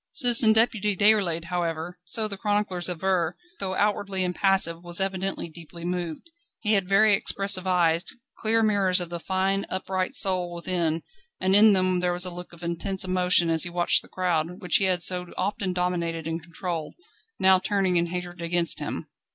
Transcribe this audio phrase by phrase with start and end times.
[0.13, 6.27] Citizen Deputy Déroulède, however, so the chroniclers aver, though outwardly impassive, was evidently deeply moved.
[6.61, 8.03] He had very expressive eyes,
[8.39, 11.03] clear mirrors of the fine, upright soul within,
[11.39, 14.59] and in them there was a look of intense emotion as he watched the crowd,
[14.59, 16.95] which he had so often dominated and controlled,
[17.37, 19.07] now turning in hatred against him.